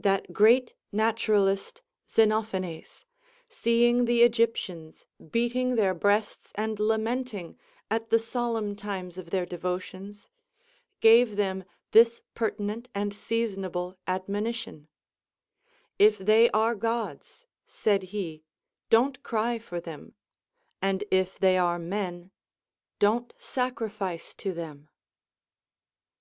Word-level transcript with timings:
That 0.00 0.32
great 0.32 0.74
naturalist 0.90 1.82
Xenophanes, 2.10 3.04
seeing 3.48 4.06
the 4.06 4.22
Egyptians 4.24 5.06
beating 5.30 5.76
their 5.76 5.94
breasts 5.94 6.50
and 6.56 6.80
lamenting 6.80 7.56
at 7.88 8.10
the 8.10 8.18
solemn 8.18 8.74
times 8.74 9.18
of 9.18 9.30
their 9.30 9.46
devotions, 9.46 10.28
gave 10.98 11.36
them 11.36 11.62
this 11.92 12.22
pertinent 12.34 12.88
and 12.92 13.14
seasonable 13.14 13.96
admonition: 14.08 14.88
If 15.96 16.18
they 16.18 16.50
are 16.50 16.74
Gods 16.74 17.46
(said 17.64 18.02
he), 18.10 18.42
don't 18.90 19.22
cry 19.22 19.60
for 19.60 19.80
them; 19.80 20.16
and 20.82 21.04
if 21.08 21.38
they 21.38 21.56
are 21.56 21.78
men, 21.78 22.32
don't 22.98 23.32
sacrifice 23.38 24.34
to 24.34 24.52
them. 24.52 24.88